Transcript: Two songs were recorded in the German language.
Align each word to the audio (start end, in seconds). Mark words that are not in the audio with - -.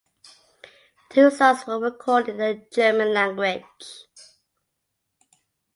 Two 1.11 1.29
songs 1.29 1.67
were 1.67 1.77
recorded 1.77 2.29
in 2.31 2.37
the 2.37 2.65
German 2.73 3.13
language. 3.13 4.07